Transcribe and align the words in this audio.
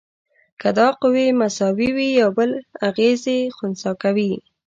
که 0.61 0.69
دا 0.77 0.87
قوې 1.01 1.27
مساوي 1.39 1.89
وي 1.95 2.07
یو 2.21 2.29
بل 2.37 2.51
اغیزې 2.89 3.37
خنثی 3.57 3.91
کوي. 4.03 4.33